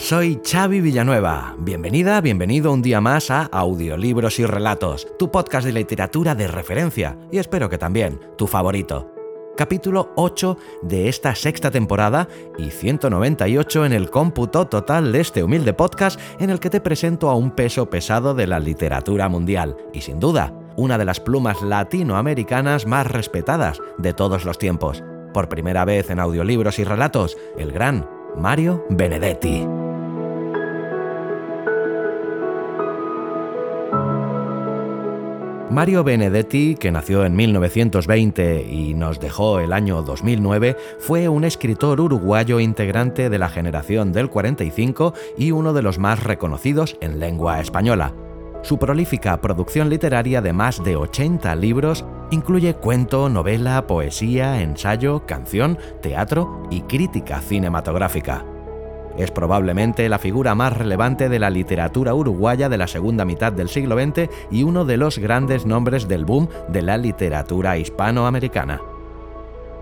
Soy 0.00 0.40
Xavi 0.42 0.80
Villanueva. 0.80 1.54
Bienvenida, 1.58 2.20
bienvenido 2.22 2.72
un 2.72 2.80
día 2.80 3.02
más 3.02 3.30
a 3.30 3.42
Audiolibros 3.42 4.38
y 4.38 4.46
Relatos, 4.46 5.06
tu 5.18 5.30
podcast 5.30 5.66
de 5.66 5.72
literatura 5.72 6.34
de 6.34 6.48
referencia 6.48 7.18
y 7.30 7.36
espero 7.36 7.68
que 7.68 7.76
también 7.76 8.18
tu 8.38 8.46
favorito. 8.46 9.12
Capítulo 9.56 10.10
8 10.16 10.56
de 10.82 11.10
esta 11.10 11.34
sexta 11.34 11.70
temporada 11.70 12.28
y 12.56 12.70
198 12.70 13.84
en 13.84 13.92
el 13.92 14.10
cómputo 14.10 14.66
total 14.66 15.12
de 15.12 15.20
este 15.20 15.44
humilde 15.44 15.74
podcast 15.74 16.18
en 16.40 16.48
el 16.48 16.60
que 16.60 16.70
te 16.70 16.80
presento 16.80 17.28
a 17.28 17.36
un 17.36 17.50
peso 17.50 17.90
pesado 17.90 18.34
de 18.34 18.46
la 18.46 18.58
literatura 18.58 19.28
mundial 19.28 19.76
y 19.92 20.00
sin 20.00 20.18
duda 20.18 20.54
una 20.76 20.96
de 20.96 21.04
las 21.04 21.20
plumas 21.20 21.60
latinoamericanas 21.60 22.86
más 22.86 23.06
respetadas 23.06 23.80
de 23.98 24.14
todos 24.14 24.46
los 24.46 24.56
tiempos. 24.56 25.04
Por 25.34 25.50
primera 25.50 25.84
vez 25.84 26.08
en 26.08 26.20
audiolibros 26.20 26.78
y 26.78 26.84
relatos, 26.84 27.36
el 27.58 27.70
gran 27.70 28.08
Mario 28.34 28.86
Benedetti. 28.88 29.89
Mario 35.70 36.02
Benedetti, 36.02 36.74
que 36.74 36.90
nació 36.90 37.24
en 37.24 37.36
1920 37.36 38.66
y 38.68 38.94
nos 38.94 39.20
dejó 39.20 39.60
el 39.60 39.72
año 39.72 40.02
2009, 40.02 40.76
fue 40.98 41.28
un 41.28 41.44
escritor 41.44 42.00
uruguayo 42.00 42.58
integrante 42.58 43.30
de 43.30 43.38
la 43.38 43.48
generación 43.48 44.10
del 44.10 44.30
45 44.30 45.14
y 45.38 45.52
uno 45.52 45.72
de 45.72 45.82
los 45.82 46.00
más 46.00 46.24
reconocidos 46.24 46.96
en 47.00 47.20
lengua 47.20 47.60
española. 47.60 48.12
Su 48.62 48.78
prolífica 48.78 49.40
producción 49.40 49.88
literaria 49.88 50.42
de 50.42 50.52
más 50.52 50.82
de 50.82 50.96
80 50.96 51.54
libros 51.54 52.04
incluye 52.32 52.74
cuento, 52.74 53.28
novela, 53.28 53.86
poesía, 53.86 54.62
ensayo, 54.62 55.24
canción, 55.24 55.78
teatro 56.02 56.64
y 56.72 56.80
crítica 56.80 57.40
cinematográfica. 57.40 58.44
Es 59.20 59.30
probablemente 59.30 60.08
la 60.08 60.18
figura 60.18 60.54
más 60.54 60.74
relevante 60.74 61.28
de 61.28 61.38
la 61.38 61.50
literatura 61.50 62.14
uruguaya 62.14 62.70
de 62.70 62.78
la 62.78 62.86
segunda 62.86 63.26
mitad 63.26 63.52
del 63.52 63.68
siglo 63.68 64.00
XX 64.00 64.30
y 64.50 64.62
uno 64.62 64.86
de 64.86 64.96
los 64.96 65.18
grandes 65.18 65.66
nombres 65.66 66.08
del 66.08 66.24
boom 66.24 66.48
de 66.68 66.80
la 66.80 66.96
literatura 66.96 67.76
hispanoamericana. 67.76 68.80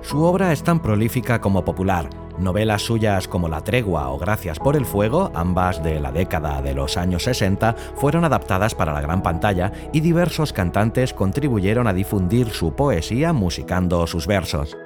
Su 0.02 0.24
obra 0.24 0.52
es 0.52 0.64
tan 0.64 0.80
prolífica 0.80 1.40
como 1.40 1.64
popular. 1.64 2.10
Novelas 2.40 2.82
suyas 2.82 3.28
como 3.28 3.48
La 3.48 3.62
Tregua 3.62 4.08
o 4.08 4.18
Gracias 4.18 4.58
por 4.58 4.74
el 4.74 4.84
Fuego, 4.84 5.30
ambas 5.34 5.84
de 5.84 6.00
la 6.00 6.10
década 6.10 6.60
de 6.60 6.74
los 6.74 6.96
años 6.96 7.22
60, 7.22 7.76
fueron 7.94 8.24
adaptadas 8.24 8.74
para 8.74 8.92
la 8.92 9.00
gran 9.00 9.22
pantalla 9.22 9.72
y 9.92 10.00
diversos 10.00 10.52
cantantes 10.52 11.14
contribuyeron 11.14 11.86
a 11.86 11.92
difundir 11.92 12.50
su 12.50 12.72
poesía 12.72 13.32
musicando 13.32 14.04
sus 14.08 14.26
versos. 14.26 14.76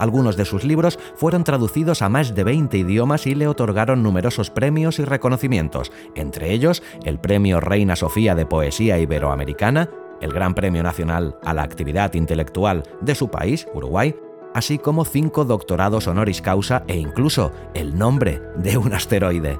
Algunos 0.00 0.38
de 0.38 0.46
sus 0.46 0.64
libros 0.64 0.98
fueron 1.14 1.44
traducidos 1.44 2.00
a 2.00 2.08
más 2.08 2.34
de 2.34 2.42
20 2.42 2.78
idiomas 2.78 3.26
y 3.26 3.34
le 3.34 3.46
otorgaron 3.46 4.02
numerosos 4.02 4.48
premios 4.48 4.98
y 4.98 5.04
reconocimientos, 5.04 5.92
entre 6.14 6.52
ellos 6.52 6.82
el 7.04 7.20
Premio 7.20 7.60
Reina 7.60 7.96
Sofía 7.96 8.34
de 8.34 8.46
Poesía 8.46 8.98
Iberoamericana, 8.98 9.90
el 10.22 10.32
Gran 10.32 10.54
Premio 10.54 10.82
Nacional 10.82 11.36
a 11.44 11.52
la 11.52 11.64
Actividad 11.64 12.14
Intelectual 12.14 12.82
de 13.02 13.14
su 13.14 13.30
país, 13.30 13.68
Uruguay, 13.74 14.16
así 14.54 14.78
como 14.78 15.04
cinco 15.04 15.44
doctorados 15.44 16.08
honoris 16.08 16.40
causa 16.40 16.82
e 16.88 16.96
incluso 16.96 17.52
el 17.74 17.98
nombre 17.98 18.40
de 18.56 18.78
un 18.78 18.94
asteroide. 18.94 19.58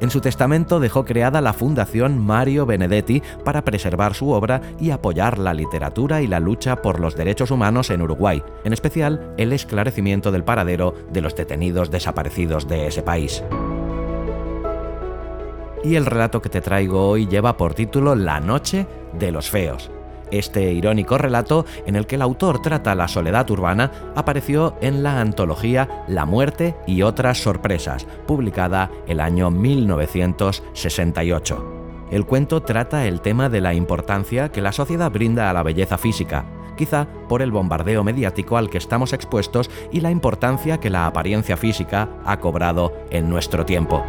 En 0.00 0.10
su 0.10 0.20
testamento 0.22 0.80
dejó 0.80 1.04
creada 1.04 1.42
la 1.42 1.52
Fundación 1.52 2.18
Mario 2.18 2.64
Benedetti 2.64 3.22
para 3.44 3.64
preservar 3.64 4.14
su 4.14 4.30
obra 4.30 4.62
y 4.80 4.90
apoyar 4.90 5.38
la 5.38 5.52
literatura 5.52 6.22
y 6.22 6.26
la 6.26 6.40
lucha 6.40 6.76
por 6.76 7.00
los 7.00 7.16
derechos 7.16 7.50
humanos 7.50 7.90
en 7.90 8.00
Uruguay, 8.00 8.42
en 8.64 8.72
especial 8.72 9.34
el 9.36 9.52
esclarecimiento 9.52 10.32
del 10.32 10.44
paradero 10.44 10.94
de 11.12 11.20
los 11.20 11.36
detenidos 11.36 11.90
desaparecidos 11.90 12.66
de 12.66 12.86
ese 12.86 13.02
país. 13.02 13.44
Y 15.84 15.96
el 15.96 16.06
relato 16.06 16.40
que 16.40 16.48
te 16.48 16.62
traigo 16.62 17.06
hoy 17.08 17.26
lleva 17.26 17.56
por 17.56 17.74
título 17.74 18.14
La 18.14 18.40
Noche 18.40 18.86
de 19.12 19.32
los 19.32 19.50
Feos. 19.50 19.90
Este 20.30 20.72
irónico 20.72 21.18
relato, 21.18 21.66
en 21.86 21.96
el 21.96 22.06
que 22.06 22.14
el 22.16 22.22
autor 22.22 22.62
trata 22.62 22.94
la 22.94 23.08
soledad 23.08 23.50
urbana, 23.50 23.90
apareció 24.14 24.76
en 24.80 25.02
la 25.02 25.20
antología 25.20 26.04
La 26.08 26.24
muerte 26.24 26.76
y 26.86 27.02
otras 27.02 27.42
sorpresas, 27.42 28.06
publicada 28.26 28.90
el 29.06 29.20
año 29.20 29.50
1968. 29.50 31.80
El 32.10 32.24
cuento 32.26 32.62
trata 32.62 33.06
el 33.06 33.20
tema 33.20 33.48
de 33.48 33.60
la 33.60 33.72
importancia 33.74 34.50
que 34.50 34.60
la 34.60 34.72
sociedad 34.72 35.12
brinda 35.12 35.48
a 35.48 35.52
la 35.52 35.62
belleza 35.62 35.96
física, 35.96 36.44
quizá 36.76 37.06
por 37.28 37.42
el 37.42 37.52
bombardeo 37.52 38.02
mediático 38.02 38.56
al 38.56 38.70
que 38.70 38.78
estamos 38.78 39.12
expuestos 39.12 39.70
y 39.92 40.00
la 40.00 40.10
importancia 40.10 40.78
que 40.78 40.90
la 40.90 41.06
apariencia 41.06 41.56
física 41.56 42.08
ha 42.24 42.40
cobrado 42.40 42.92
en 43.10 43.28
nuestro 43.28 43.64
tiempo. 43.64 44.04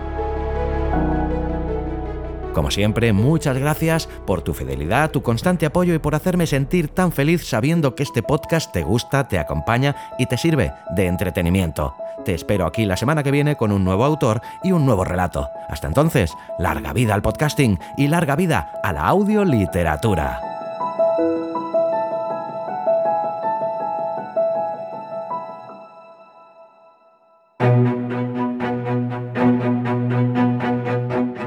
Como 2.54 2.70
siempre, 2.70 3.14
muchas 3.14 3.58
gracias 3.58 4.08
por 4.28 4.42
tu 4.42 4.54
fidelidad, 4.54 5.12
tu 5.12 5.22
constante 5.22 5.66
apoyo 5.66 5.94
y 5.94 6.00
por 6.00 6.16
hacerme 6.16 6.48
sentir 6.48 6.90
tan 6.90 7.12
feliz 7.12 7.48
sabiendo 7.48 7.96
que 7.96 8.04
este 8.04 8.24
podcast 8.24 8.72
te 8.74 8.84
gusta, 8.84 9.28
te 9.28 9.40
acompaña 9.40 9.96
y 10.18 10.26
te 10.26 10.38
sirve 10.38 10.74
de 10.96 11.08
entretenimiento. 11.08 11.96
Te 12.26 12.34
espero 12.34 12.66
aquí 12.66 12.86
la 12.86 12.98
semana 12.98 13.24
que 13.24 13.32
viene 13.32 13.56
con 13.56 13.72
un 13.72 13.84
nuevo 13.84 14.06
autor 14.06 14.42
y 14.64 14.74
un 14.74 14.86
nuevo 14.86 15.04
relato. 15.04 15.50
Hasta 15.70 15.88
entonces, 15.88 16.34
larga 16.60 16.94
vida 16.94 17.14
al 17.14 17.22
podcasting 17.22 17.80
y 17.98 18.08
larga 18.08 18.36
vida 18.36 18.80
a 18.84 18.94
la 18.94 19.08
audioliteratura. 19.08 20.51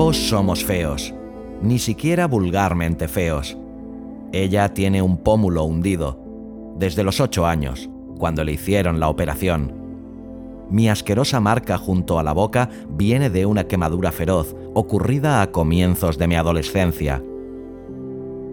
Ambos 0.02 0.16
somos 0.16 0.64
feos, 0.64 1.14
ni 1.62 1.78
siquiera 1.78 2.26
vulgarmente 2.26 3.06
feos. 3.06 3.56
Ella 4.32 4.74
tiene 4.74 5.00
un 5.00 5.18
pómulo 5.18 5.62
hundido, 5.62 6.18
desde 6.76 7.04
los 7.04 7.20
ocho 7.20 7.46
años, 7.46 7.88
cuando 8.18 8.42
le 8.42 8.50
hicieron 8.50 8.98
la 8.98 9.08
operación. 9.08 9.72
Mi 10.68 10.88
asquerosa 10.88 11.38
marca 11.38 11.78
junto 11.78 12.18
a 12.18 12.24
la 12.24 12.32
boca 12.32 12.68
viene 12.88 13.30
de 13.30 13.46
una 13.46 13.68
quemadura 13.68 14.10
feroz 14.10 14.56
ocurrida 14.74 15.40
a 15.40 15.52
comienzos 15.52 16.18
de 16.18 16.26
mi 16.26 16.34
adolescencia. 16.34 17.22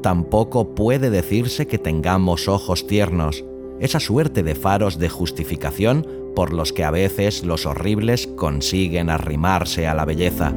Tampoco 0.04 0.76
puede 0.76 1.10
decirse 1.10 1.66
que 1.66 1.80
tengamos 1.80 2.48
ojos 2.48 2.86
tiernos, 2.86 3.44
esa 3.80 4.00
suerte 4.00 4.44
de 4.44 4.54
faros 4.54 5.00
de 5.00 5.10
justificación 5.10 6.06
por 6.36 6.54
los 6.54 6.74
que 6.74 6.84
a 6.84 6.92
veces 6.92 7.44
los 7.44 7.66
horribles 7.66 8.28
consiguen 8.28 9.10
arrimarse 9.10 9.88
a 9.88 9.96
la 9.96 10.06
belleza. 10.06 10.54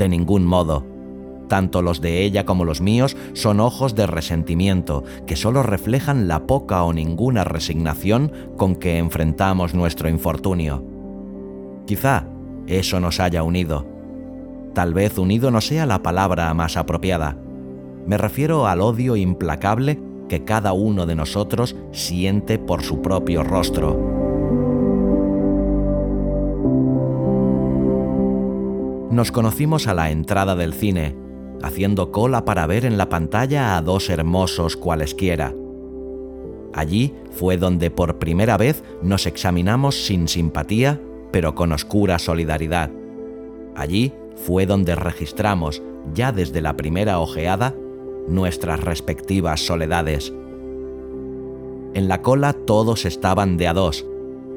De 0.00 0.08
ningún 0.08 0.44
modo. 0.44 0.84
Tanto 1.46 1.82
los 1.82 2.00
de 2.00 2.24
ella 2.24 2.46
como 2.46 2.64
los 2.64 2.80
míos 2.80 3.16
son 3.34 3.60
ojos 3.60 3.94
de 3.94 4.06
resentimiento 4.06 5.04
que 5.26 5.36
solo 5.36 5.62
reflejan 5.62 6.26
la 6.26 6.46
poca 6.46 6.82
o 6.84 6.92
ninguna 6.92 7.44
resignación 7.44 8.32
con 8.56 8.76
que 8.76 8.98
enfrentamos 8.98 9.74
nuestro 9.74 10.08
infortunio. 10.08 10.82
Quizá 11.86 12.26
eso 12.66 12.98
nos 12.98 13.20
haya 13.20 13.42
unido. 13.42 13.86
Tal 14.74 14.94
vez 14.94 15.18
unido 15.18 15.50
no 15.50 15.60
sea 15.60 15.86
la 15.86 16.02
palabra 16.02 16.54
más 16.54 16.76
apropiada. 16.76 17.36
Me 18.06 18.16
refiero 18.16 18.66
al 18.66 18.80
odio 18.80 19.16
implacable 19.16 20.00
que 20.28 20.44
cada 20.44 20.72
uno 20.72 21.04
de 21.04 21.16
nosotros 21.16 21.76
siente 21.90 22.58
por 22.58 22.82
su 22.82 23.02
propio 23.02 23.42
rostro. 23.42 24.09
Nos 29.10 29.32
conocimos 29.32 29.88
a 29.88 29.94
la 29.94 30.12
entrada 30.12 30.54
del 30.54 30.72
cine, 30.72 31.16
haciendo 31.62 32.12
cola 32.12 32.44
para 32.44 32.66
ver 32.68 32.84
en 32.84 32.96
la 32.96 33.08
pantalla 33.08 33.76
a 33.76 33.82
dos 33.82 34.08
hermosos 34.08 34.76
cualesquiera. 34.76 35.52
Allí 36.72 37.12
fue 37.32 37.56
donde 37.56 37.90
por 37.90 38.20
primera 38.20 38.56
vez 38.56 38.84
nos 39.02 39.26
examinamos 39.26 40.06
sin 40.06 40.28
simpatía, 40.28 41.00
pero 41.32 41.56
con 41.56 41.72
oscura 41.72 42.20
solidaridad. 42.20 42.92
Allí 43.74 44.12
fue 44.36 44.64
donde 44.64 44.94
registramos, 44.94 45.82
ya 46.14 46.30
desde 46.30 46.60
la 46.60 46.76
primera 46.76 47.18
ojeada, 47.18 47.74
nuestras 48.28 48.78
respectivas 48.78 49.66
soledades. 49.66 50.32
En 51.94 52.06
la 52.06 52.22
cola 52.22 52.52
todos 52.52 53.04
estaban 53.04 53.56
de 53.56 53.66
a 53.66 53.74
dos, 53.74 54.06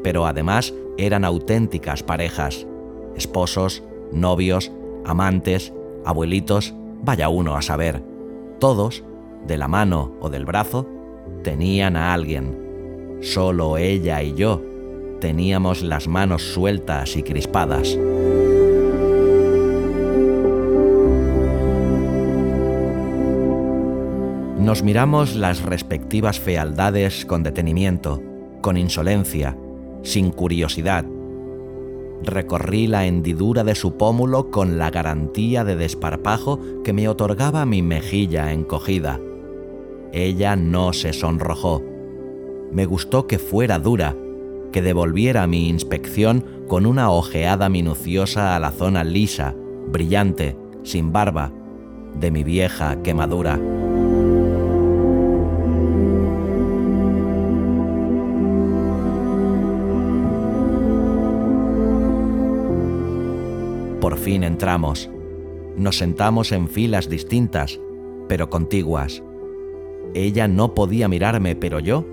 pero 0.03 0.27
además 0.27 0.75
eran 0.99 1.25
auténticas 1.25 2.03
parejas, 2.03 2.67
esposos, 3.15 3.81
novios, 4.13 4.71
amantes, 5.05 5.73
abuelitos 6.05 6.73
vaya 7.01 7.29
uno 7.29 7.55
a 7.55 7.61
saber, 7.61 8.03
todos, 8.59 9.03
de 9.45 9.57
la 9.57 9.67
mano 9.67 10.13
o 10.21 10.29
del 10.29 10.45
brazo, 10.45 10.87
tenían 11.43 11.95
a 11.97 12.13
alguien. 12.13 13.17
Solo 13.21 13.77
ella 13.77 14.21
y 14.21 14.33
yo 14.33 14.61
teníamos 15.19 15.83
las 15.83 16.07
manos 16.07 16.41
sueltas 16.53 17.15
y 17.15 17.23
crispadas. 17.23 17.97
Nos 24.59 24.83
miramos 24.83 25.35
las 25.35 25.61
respectivas 25.61 26.39
fealdades 26.39 27.25
con 27.25 27.43
detenimiento, 27.43 28.21
con 28.61 28.75
insolencia, 28.75 29.57
sin 30.01 30.31
curiosidad, 30.31 31.05
recorrí 32.25 32.87
la 32.87 33.05
hendidura 33.05 33.63
de 33.63 33.75
su 33.75 33.97
pómulo 33.97 34.51
con 34.51 34.77
la 34.77 34.89
garantía 34.89 35.63
de 35.63 35.75
desparpajo 35.75 36.59
que 36.83 36.93
me 36.93 37.07
otorgaba 37.07 37.65
mi 37.65 37.81
mejilla 37.81 38.51
encogida. 38.51 39.19
Ella 40.11 40.55
no 40.55 40.93
se 40.93 41.13
sonrojó. 41.13 41.81
Me 42.71 42.85
gustó 42.85 43.27
que 43.27 43.39
fuera 43.39 43.79
dura, 43.79 44.15
que 44.71 44.81
devolviera 44.81 45.47
mi 45.47 45.69
inspección 45.69 46.45
con 46.67 46.85
una 46.85 47.11
ojeada 47.11 47.69
minuciosa 47.69 48.55
a 48.55 48.59
la 48.59 48.71
zona 48.71 49.03
lisa, 49.03 49.55
brillante, 49.87 50.57
sin 50.83 51.11
barba, 51.11 51.51
de 52.19 52.31
mi 52.31 52.43
vieja 52.43 53.01
quemadura. 53.03 53.59
Entramos. 64.43 65.09
Nos 65.75 65.97
sentamos 65.97 66.51
en 66.51 66.67
filas 66.67 67.09
distintas, 67.09 67.79
pero 68.27 68.49
contiguas. 68.49 69.23
Ella 70.13 70.47
no 70.47 70.73
podía 70.73 71.07
mirarme, 71.07 71.55
pero 71.55 71.79
yo, 71.79 72.05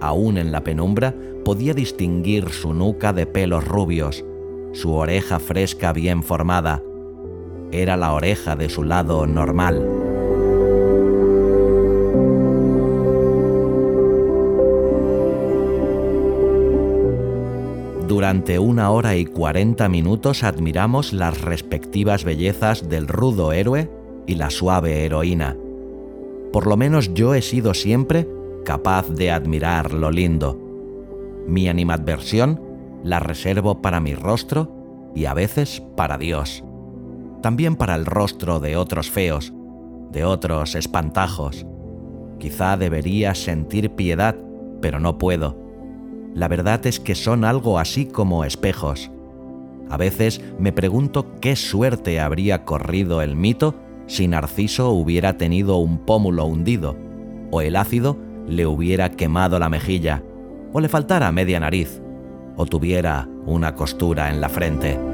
aún 0.00 0.38
en 0.38 0.50
la 0.50 0.64
penumbra, 0.64 1.14
podía 1.44 1.74
distinguir 1.74 2.48
su 2.50 2.74
nuca 2.74 3.12
de 3.12 3.26
pelos 3.26 3.66
rubios, 3.66 4.24
su 4.72 4.92
oreja 4.94 5.38
fresca 5.38 5.92
bien 5.92 6.22
formada. 6.22 6.82
Era 7.70 7.96
la 7.96 8.12
oreja 8.12 8.56
de 8.56 8.68
su 8.68 8.82
lado 8.82 9.26
normal. 9.26 10.13
Durante 18.24 18.58
una 18.58 18.90
hora 18.90 19.16
y 19.16 19.26
cuarenta 19.26 19.86
minutos 19.90 20.44
admiramos 20.44 21.12
las 21.12 21.42
respectivas 21.42 22.24
bellezas 22.24 22.88
del 22.88 23.06
rudo 23.06 23.52
héroe 23.52 23.90
y 24.26 24.36
la 24.36 24.48
suave 24.48 25.04
heroína. 25.04 25.58
Por 26.50 26.66
lo 26.66 26.78
menos 26.78 27.12
yo 27.12 27.34
he 27.34 27.42
sido 27.42 27.74
siempre 27.74 28.26
capaz 28.64 29.10
de 29.10 29.30
admirar 29.30 29.92
lo 29.92 30.10
lindo. 30.10 30.58
Mi 31.46 31.68
animadversión 31.68 32.62
la 33.02 33.20
reservo 33.20 33.82
para 33.82 34.00
mi 34.00 34.14
rostro 34.14 35.12
y 35.14 35.26
a 35.26 35.34
veces 35.34 35.82
para 35.94 36.16
Dios. 36.16 36.64
También 37.42 37.76
para 37.76 37.94
el 37.94 38.06
rostro 38.06 38.58
de 38.58 38.78
otros 38.78 39.10
feos, 39.10 39.52
de 40.12 40.24
otros 40.24 40.76
espantajos. 40.76 41.66
Quizá 42.38 42.78
debería 42.78 43.34
sentir 43.34 43.90
piedad, 43.90 44.34
pero 44.80 44.98
no 44.98 45.18
puedo 45.18 45.62
la 46.34 46.48
verdad 46.48 46.84
es 46.86 47.00
que 47.00 47.14
son 47.14 47.44
algo 47.44 47.78
así 47.78 48.06
como 48.06 48.44
espejos. 48.44 49.10
A 49.88 49.96
veces 49.96 50.40
me 50.58 50.72
pregunto 50.72 51.26
qué 51.40 51.56
suerte 51.56 52.20
habría 52.20 52.64
corrido 52.64 53.22
el 53.22 53.36
mito 53.36 53.74
si 54.06 54.28
Narciso 54.28 54.90
hubiera 54.90 55.38
tenido 55.38 55.76
un 55.76 55.98
pómulo 55.98 56.44
hundido, 56.44 56.96
o 57.50 57.60
el 57.60 57.76
ácido 57.76 58.18
le 58.48 58.66
hubiera 58.66 59.10
quemado 59.10 59.58
la 59.58 59.68
mejilla, 59.68 60.22
o 60.72 60.80
le 60.80 60.88
faltara 60.88 61.30
media 61.32 61.60
nariz, 61.60 62.02
o 62.56 62.66
tuviera 62.66 63.28
una 63.46 63.74
costura 63.74 64.30
en 64.30 64.40
la 64.40 64.48
frente. 64.48 65.13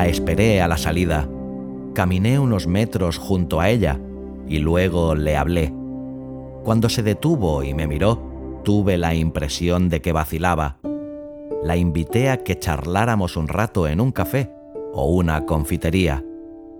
La 0.00 0.06
esperé 0.06 0.62
a 0.62 0.66
la 0.66 0.78
salida. 0.78 1.28
Caminé 1.92 2.38
unos 2.38 2.66
metros 2.66 3.18
junto 3.18 3.60
a 3.60 3.68
ella 3.68 4.00
y 4.48 4.58
luego 4.58 5.14
le 5.14 5.36
hablé. 5.36 5.74
Cuando 6.64 6.88
se 6.88 7.02
detuvo 7.02 7.62
y 7.62 7.74
me 7.74 7.86
miró, 7.86 8.60
tuve 8.64 8.96
la 8.96 9.14
impresión 9.14 9.90
de 9.90 10.00
que 10.00 10.12
vacilaba. 10.12 10.78
La 11.62 11.76
invité 11.76 12.30
a 12.30 12.38
que 12.38 12.58
charláramos 12.58 13.36
un 13.36 13.46
rato 13.46 13.86
en 13.86 14.00
un 14.00 14.10
café 14.10 14.50
o 14.94 15.10
una 15.10 15.44
confitería. 15.44 16.24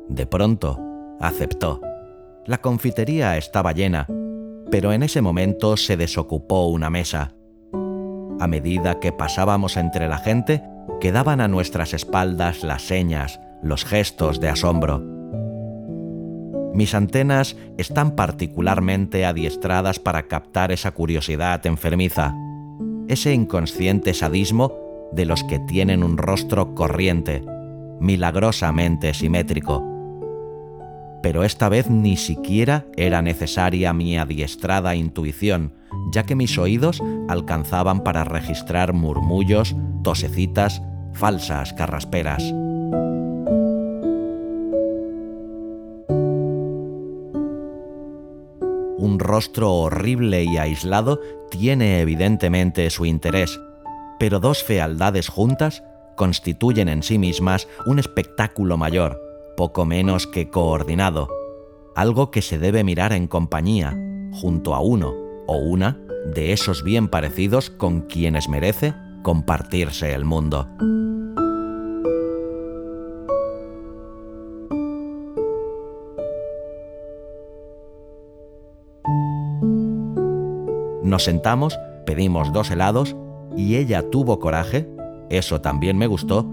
De 0.09 0.25
pronto, 0.25 0.81
aceptó. 1.21 1.83
La 2.47 2.63
confitería 2.63 3.37
estaba 3.37 3.73
llena, 3.73 4.07
pero 4.71 4.95
en 4.95 5.03
ese 5.03 5.21
momento 5.21 5.77
se 5.77 5.99
desocupó 5.99 6.69
una 6.69 6.89
mesa. 6.89 7.35
A 8.41 8.47
medida 8.47 8.99
que 8.99 9.13
pasábamos 9.13 9.77
entre 9.77 10.09
la 10.09 10.17
gente, 10.17 10.63
quedaban 11.01 11.41
a 11.41 11.49
nuestras 11.49 11.95
espaldas 11.95 12.65
las 12.65 12.83
señas, 12.83 13.41
los 13.63 13.85
gestos 13.85 14.41
de 14.41 14.49
asombro. 14.49 15.03
Mis 16.75 16.95
antenas 16.95 17.57
están 17.79 18.15
particularmente 18.17 19.27
adiestradas 19.27 19.99
para 19.99 20.29
captar 20.29 20.73
esa 20.73 20.93
curiosidad 20.93 21.67
enfermiza, 21.67 22.35
ese 23.09 23.35
inconsciente 23.35 24.15
sadismo 24.15 24.73
de 25.13 25.25
los 25.25 25.43
que 25.45 25.59
tienen 25.59 26.05
un 26.05 26.17
rostro 26.17 26.75
corriente, 26.75 27.43
milagrosamente 27.99 29.13
simétrico. 29.15 29.85
Pero 31.23 31.45
esta 31.45 31.69
vez 31.69 31.91
ni 31.91 32.17
siquiera 32.17 32.87
era 32.97 33.21
necesaria 33.21 33.93
mi 33.93 34.17
adiestrada 34.17 34.95
intuición, 34.95 35.75
ya 36.11 36.25
que 36.25 36.35
mis 36.35 36.59
oídos 36.59 37.03
alcanzaban 37.29 38.03
para 38.03 38.25
registrar 38.25 38.93
murmullos, 38.93 39.77
tosecitas, 40.03 40.83
falsas 41.13 41.73
carrasperas. 41.73 42.43
Un 48.99 49.19
rostro 49.19 49.73
horrible 49.73 50.45
y 50.45 50.59
aislado 50.59 51.21
tiene 51.51 52.01
evidentemente 52.01 52.89
su 52.91 53.07
interés, 53.07 53.59
pero 54.19 54.41
dos 54.41 54.63
fealdades 54.63 55.29
juntas 55.29 55.83
constituyen 56.17 56.89
en 56.89 57.03
sí 57.03 57.19
mismas 57.19 57.67
un 57.87 57.99
espectáculo 57.99 58.77
mayor, 58.77 59.19
poco 59.57 59.87
menos 59.87 60.27
que 60.27 60.51
coordinado, 60.51 61.29
algo 61.97 62.31
que 62.31 62.43
se 62.43 62.59
debe 62.59 62.85
mirar 62.85 63.13
en 63.13 63.27
compañía, 63.27 63.97
junto 64.33 64.75
a 64.75 64.81
uno 64.81 65.30
o 65.47 65.57
una 65.59 65.99
de 66.35 66.53
esos 66.53 66.83
bien 66.83 67.09
parecidos 67.09 67.71
con 67.71 68.03
quienes 68.03 68.49
merece 68.49 68.95
compartirse 69.23 70.13
el 70.15 70.25
mundo. 70.25 70.69
Nos 81.03 81.25
sentamos, 81.25 81.77
pedimos 82.07 82.53
dos 82.53 82.71
helados 82.71 83.17
y 83.57 83.77
ella 83.77 84.09
tuvo 84.11 84.39
coraje, 84.39 84.89
eso 85.29 85.61
también 85.61 85.99
me 85.99 86.07
gustó, 86.07 86.49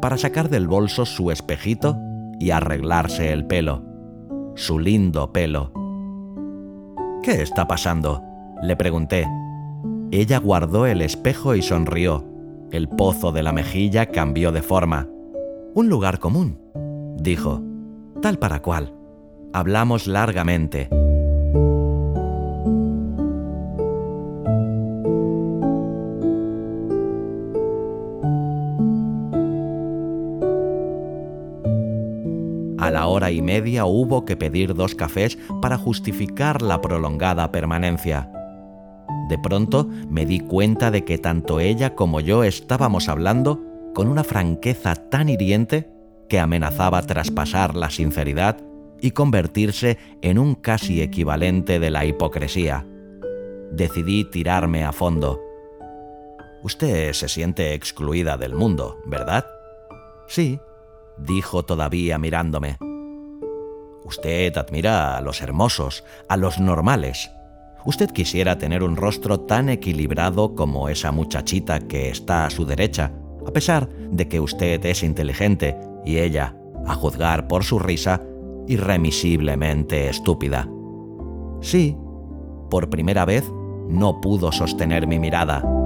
para 0.00 0.16
sacar 0.16 0.48
del 0.48 0.66
bolso 0.66 1.04
su 1.04 1.30
espejito 1.30 1.98
y 2.38 2.50
arreglarse 2.50 3.30
el 3.30 3.46
pelo, 3.46 3.84
su 4.54 4.78
lindo 4.78 5.32
pelo. 5.32 5.79
¿Qué 7.22 7.42
está 7.42 7.68
pasando? 7.68 8.22
Le 8.62 8.76
pregunté. 8.76 9.26
Ella 10.10 10.38
guardó 10.38 10.86
el 10.86 11.02
espejo 11.02 11.54
y 11.54 11.62
sonrió. 11.62 12.24
El 12.70 12.88
pozo 12.88 13.30
de 13.30 13.42
la 13.42 13.52
mejilla 13.52 14.06
cambió 14.06 14.52
de 14.52 14.62
forma. 14.62 15.08
Un 15.74 15.88
lugar 15.88 16.18
común, 16.18 16.58
dijo. 17.18 17.62
Tal 18.22 18.38
para 18.38 18.62
cual. 18.62 18.94
Hablamos 19.52 20.06
largamente. 20.06 20.88
Y 33.30 33.42
media 33.42 33.84
hubo 33.84 34.24
que 34.24 34.36
pedir 34.36 34.74
dos 34.74 34.94
cafés 34.94 35.38
para 35.60 35.76
justificar 35.76 36.62
la 36.62 36.80
prolongada 36.80 37.50
permanencia. 37.52 38.30
De 39.28 39.38
pronto 39.38 39.88
me 40.08 40.26
di 40.26 40.40
cuenta 40.40 40.90
de 40.90 41.04
que 41.04 41.18
tanto 41.18 41.60
ella 41.60 41.94
como 41.94 42.20
yo 42.20 42.44
estábamos 42.44 43.08
hablando 43.08 43.60
con 43.94 44.08
una 44.08 44.24
franqueza 44.24 44.94
tan 44.94 45.28
hiriente 45.28 45.88
que 46.28 46.38
amenazaba 46.40 47.02
traspasar 47.02 47.74
la 47.74 47.90
sinceridad 47.90 48.58
y 49.00 49.12
convertirse 49.12 49.98
en 50.22 50.38
un 50.38 50.54
casi 50.54 51.00
equivalente 51.02 51.80
de 51.80 51.90
la 51.90 52.04
hipocresía. 52.04 52.86
Decidí 53.72 54.24
tirarme 54.24 54.84
a 54.84 54.92
fondo. 54.92 55.40
Usted 56.62 57.12
se 57.12 57.28
siente 57.28 57.74
excluida 57.74 58.36
del 58.36 58.54
mundo, 58.54 58.98
¿verdad? 59.06 59.46
Sí, 60.28 60.60
dijo 61.18 61.64
todavía 61.64 62.18
mirándome. 62.18 62.78
Usted 64.04 64.56
admira 64.56 65.16
a 65.16 65.20
los 65.20 65.42
hermosos, 65.42 66.04
a 66.28 66.36
los 66.36 66.58
normales. 66.58 67.30
Usted 67.84 68.10
quisiera 68.10 68.58
tener 68.58 68.82
un 68.82 68.96
rostro 68.96 69.40
tan 69.40 69.68
equilibrado 69.68 70.54
como 70.54 70.88
esa 70.88 71.12
muchachita 71.12 71.80
que 71.80 72.10
está 72.10 72.46
a 72.46 72.50
su 72.50 72.66
derecha, 72.66 73.12
a 73.46 73.50
pesar 73.52 73.88
de 74.10 74.28
que 74.28 74.40
usted 74.40 74.84
es 74.84 75.02
inteligente 75.02 75.76
y 76.04 76.18
ella, 76.18 76.54
a 76.86 76.94
juzgar 76.94 77.48
por 77.48 77.64
su 77.64 77.78
risa, 77.78 78.22
irremisiblemente 78.66 80.08
estúpida. 80.08 80.68
Sí, 81.60 81.96
por 82.70 82.90
primera 82.90 83.24
vez 83.24 83.44
no 83.88 84.20
pudo 84.20 84.52
sostener 84.52 85.06
mi 85.06 85.18
mirada. 85.18 85.79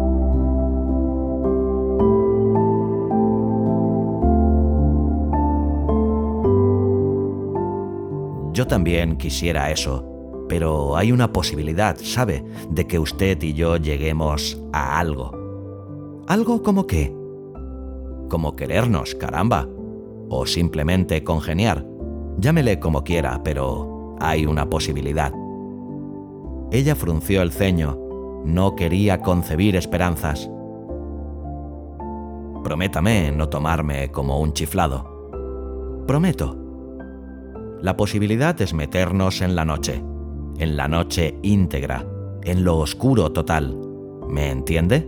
Yo 8.54 8.68
también 8.68 9.16
quisiera 9.16 9.72
eso, 9.72 10.46
pero 10.48 10.96
hay 10.96 11.10
una 11.10 11.32
posibilidad, 11.32 11.96
¿sabe?, 11.96 12.44
de 12.70 12.86
que 12.86 13.00
usted 13.00 13.42
y 13.42 13.52
yo 13.52 13.76
lleguemos 13.78 14.62
a 14.72 15.00
algo. 15.00 16.22
¿Algo 16.28 16.62
como 16.62 16.86
qué? 16.86 17.12
Como 18.28 18.54
querernos, 18.54 19.16
caramba. 19.16 19.68
O 20.30 20.46
simplemente 20.46 21.24
congeniar. 21.24 21.84
Llámele 22.38 22.78
como 22.78 23.02
quiera, 23.02 23.42
pero 23.42 24.16
hay 24.20 24.46
una 24.46 24.70
posibilidad. 24.70 25.32
Ella 26.70 26.94
frunció 26.94 27.42
el 27.42 27.50
ceño. 27.50 27.98
No 28.44 28.76
quería 28.76 29.20
concebir 29.20 29.74
esperanzas. 29.74 30.48
Prométame 32.62 33.32
no 33.32 33.48
tomarme 33.48 34.12
como 34.12 34.38
un 34.38 34.52
chiflado. 34.52 36.04
Prometo. 36.06 36.63
La 37.84 37.98
posibilidad 37.98 38.58
es 38.62 38.72
meternos 38.72 39.42
en 39.42 39.54
la 39.54 39.66
noche, 39.66 40.02
en 40.56 40.74
la 40.74 40.88
noche 40.88 41.38
íntegra, 41.42 42.06
en 42.42 42.64
lo 42.64 42.78
oscuro 42.78 43.30
total. 43.30 43.78
¿Me 44.26 44.50
entiende? 44.50 45.06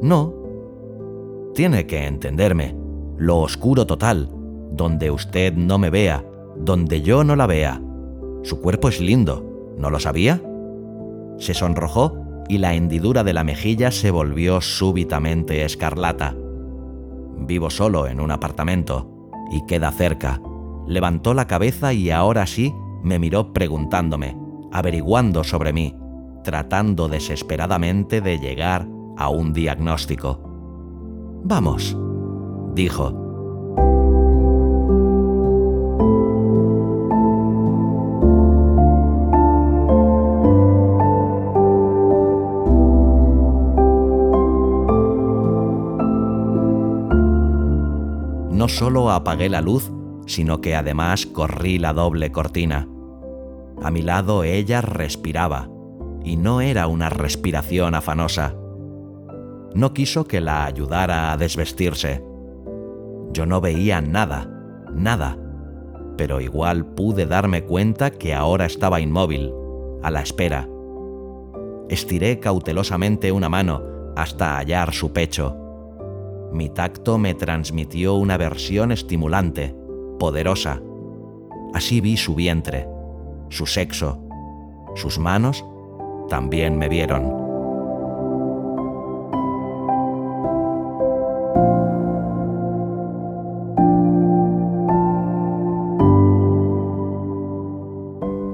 No. 0.00 0.32
Tiene 1.54 1.86
que 1.86 2.06
entenderme. 2.06 2.74
Lo 3.18 3.40
oscuro 3.40 3.86
total, 3.86 4.30
donde 4.72 5.10
usted 5.10 5.52
no 5.52 5.76
me 5.76 5.90
vea, 5.90 6.24
donde 6.56 7.02
yo 7.02 7.22
no 7.22 7.36
la 7.36 7.46
vea. 7.46 7.82
Su 8.44 8.62
cuerpo 8.62 8.88
es 8.88 8.98
lindo, 9.02 9.74
¿no 9.76 9.90
lo 9.90 10.00
sabía? 10.00 10.42
Se 11.36 11.52
sonrojó 11.52 12.16
y 12.48 12.56
la 12.56 12.72
hendidura 12.72 13.24
de 13.24 13.34
la 13.34 13.44
mejilla 13.44 13.90
se 13.90 14.10
volvió 14.10 14.62
súbitamente 14.62 15.66
escarlata. 15.66 16.34
Vivo 17.40 17.68
solo 17.68 18.06
en 18.06 18.22
un 18.22 18.30
apartamento 18.30 19.30
y 19.52 19.66
queda 19.66 19.92
cerca 19.92 20.40
levantó 20.86 21.34
la 21.34 21.46
cabeza 21.46 21.92
y 21.92 22.10
ahora 22.10 22.46
sí 22.46 22.74
me 23.02 23.18
miró 23.18 23.52
preguntándome, 23.52 24.36
averiguando 24.72 25.44
sobre 25.44 25.72
mí, 25.72 25.96
tratando 26.42 27.08
desesperadamente 27.08 28.20
de 28.20 28.38
llegar 28.38 28.88
a 29.16 29.28
un 29.28 29.52
diagnóstico. 29.52 30.40
Vamos, 31.44 31.96
dijo. 32.74 33.20
No 48.50 48.68
solo 48.68 49.10
apagué 49.10 49.50
la 49.50 49.60
luz, 49.60 49.92
sino 50.26 50.60
que 50.60 50.74
además 50.74 51.26
corrí 51.26 51.78
la 51.78 51.92
doble 51.92 52.32
cortina. 52.32 52.88
A 53.82 53.90
mi 53.90 54.02
lado 54.02 54.44
ella 54.44 54.80
respiraba, 54.80 55.68
y 56.22 56.36
no 56.36 56.60
era 56.60 56.86
una 56.86 57.10
respiración 57.10 57.94
afanosa. 57.94 58.54
No 59.74 59.92
quiso 59.92 60.24
que 60.26 60.40
la 60.40 60.64
ayudara 60.64 61.32
a 61.32 61.36
desvestirse. 61.36 62.24
Yo 63.32 63.46
no 63.46 63.60
veía 63.60 64.00
nada, 64.00 64.48
nada, 64.94 65.36
pero 66.16 66.40
igual 66.40 66.86
pude 66.86 67.26
darme 67.26 67.64
cuenta 67.64 68.10
que 68.10 68.32
ahora 68.32 68.66
estaba 68.66 69.00
inmóvil, 69.00 69.52
a 70.02 70.10
la 70.10 70.22
espera. 70.22 70.68
Estiré 71.88 72.38
cautelosamente 72.38 73.32
una 73.32 73.48
mano 73.48 73.82
hasta 74.16 74.56
hallar 74.56 74.94
su 74.94 75.12
pecho. 75.12 75.56
Mi 76.52 76.70
tacto 76.70 77.18
me 77.18 77.34
transmitió 77.34 78.14
una 78.14 78.36
versión 78.36 78.92
estimulante 78.92 79.74
poderosa. 80.18 80.80
Así 81.72 82.00
vi 82.00 82.16
su 82.16 82.34
vientre, 82.34 82.88
su 83.48 83.66
sexo, 83.66 84.20
sus 84.94 85.18
manos 85.18 85.64
también 86.28 86.78
me 86.78 86.88
vieron. 86.88 87.44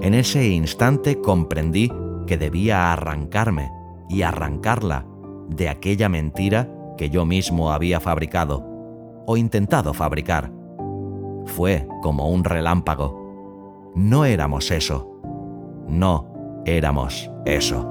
En 0.02 0.14
ese 0.14 0.49
instante 0.49 1.21
comprendí 1.21 1.93
que 2.26 2.37
debía 2.37 2.93
arrancarme 2.93 3.71
y 4.09 4.23
arrancarla 4.23 5.07
de 5.49 5.69
aquella 5.69 6.09
mentira 6.09 6.69
que 6.97 7.11
yo 7.11 7.25
mismo 7.25 7.71
había 7.73 8.00
fabricado 8.00 8.64
o 9.26 9.37
intentado 9.37 9.95
fabricar 9.95 10.60
fue 11.47 11.87
como 12.03 12.29
un 12.29 12.45
relámpago. 12.45 13.93
No 13.95 14.25
éramos 14.25 14.71
eso. 14.71 15.21
No 15.89 16.63
éramos 16.65 17.31
eso. 17.45 17.89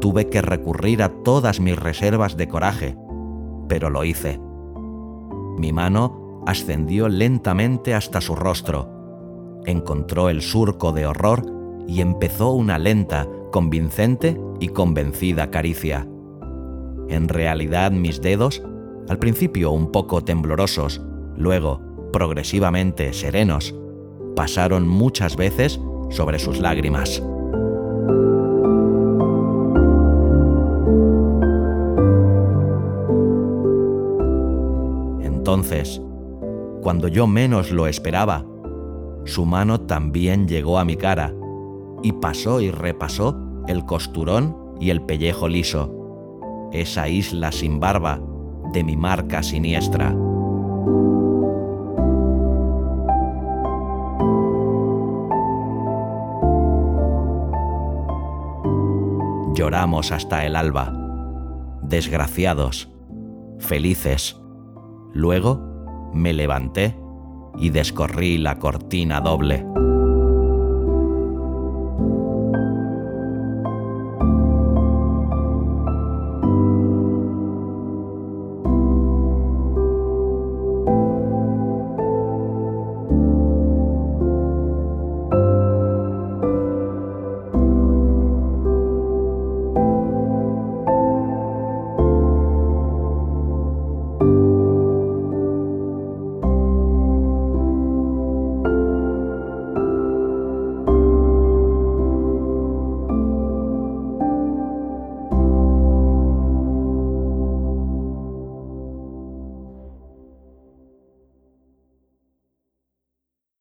Tuve 0.00 0.28
que 0.28 0.42
recurrir 0.42 1.02
a 1.02 1.08
todas 1.22 1.60
mis 1.60 1.78
reservas 1.78 2.36
de 2.36 2.48
coraje, 2.48 2.96
pero 3.68 3.88
lo 3.88 4.04
hice. 4.04 4.40
Mi 5.56 5.72
mano 5.72 6.42
ascendió 6.44 7.08
lentamente 7.08 7.94
hasta 7.94 8.20
su 8.20 8.34
rostro, 8.34 9.60
encontró 9.64 10.28
el 10.28 10.42
surco 10.42 10.92
de 10.92 11.06
horror 11.06 11.46
y 11.86 12.00
empezó 12.00 12.50
una 12.50 12.78
lenta, 12.78 13.28
convincente 13.52 14.40
y 14.62 14.68
convencida 14.68 15.50
caricia. 15.50 16.06
En 17.08 17.26
realidad 17.28 17.90
mis 17.90 18.22
dedos, 18.22 18.62
al 19.08 19.18
principio 19.18 19.72
un 19.72 19.90
poco 19.90 20.22
temblorosos, 20.22 21.02
luego 21.36 21.80
progresivamente 22.12 23.12
serenos, 23.12 23.74
pasaron 24.36 24.86
muchas 24.86 25.34
veces 25.34 25.80
sobre 26.10 26.38
sus 26.38 26.60
lágrimas. 26.60 27.20
Entonces, 35.22 36.00
cuando 36.82 37.08
yo 37.08 37.26
menos 37.26 37.72
lo 37.72 37.88
esperaba, 37.88 38.46
su 39.24 39.44
mano 39.44 39.80
también 39.80 40.46
llegó 40.46 40.78
a 40.78 40.84
mi 40.84 40.94
cara 40.94 41.34
y 42.04 42.12
pasó 42.12 42.60
y 42.60 42.70
repasó 42.70 43.41
el 43.68 43.84
costurón 43.84 44.56
y 44.80 44.90
el 44.90 45.02
pellejo 45.02 45.48
liso, 45.48 46.68
esa 46.72 47.08
isla 47.08 47.52
sin 47.52 47.80
barba 47.80 48.20
de 48.72 48.84
mi 48.84 48.96
marca 48.96 49.42
siniestra. 49.42 50.14
Lloramos 59.54 60.10
hasta 60.12 60.46
el 60.46 60.56
alba, 60.56 60.92
desgraciados, 61.82 62.88
felices. 63.58 64.40
Luego 65.12 65.60
me 66.14 66.32
levanté 66.32 66.96
y 67.58 67.70
descorrí 67.70 68.38
la 68.38 68.58
cortina 68.58 69.20
doble. 69.20 69.64